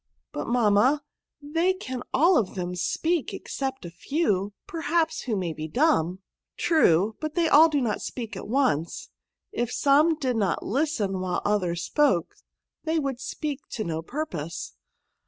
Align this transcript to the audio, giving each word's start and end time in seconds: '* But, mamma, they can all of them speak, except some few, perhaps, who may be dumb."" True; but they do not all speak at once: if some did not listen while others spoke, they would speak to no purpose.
'* 0.19 0.31
But, 0.33 0.47
mamma, 0.47 1.03
they 1.43 1.73
can 1.73 2.01
all 2.11 2.35
of 2.35 2.55
them 2.55 2.75
speak, 2.75 3.35
except 3.35 3.83
some 3.83 3.91
few, 3.91 4.53
perhaps, 4.65 5.21
who 5.25 5.35
may 5.35 5.53
be 5.53 5.67
dumb."" 5.67 6.21
True; 6.57 7.15
but 7.19 7.35
they 7.35 7.43
do 7.69 7.81
not 7.81 7.93
all 7.97 7.99
speak 7.99 8.35
at 8.35 8.47
once: 8.47 9.09
if 9.51 9.71
some 9.71 10.15
did 10.15 10.37
not 10.37 10.65
listen 10.65 11.19
while 11.19 11.43
others 11.45 11.83
spoke, 11.83 12.33
they 12.83 12.97
would 12.97 13.19
speak 13.19 13.59
to 13.73 13.83
no 13.83 14.01
purpose. 14.01 14.73